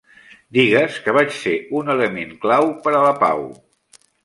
[0.57, 3.49] Digues que vaig ser un element clau per a la pau.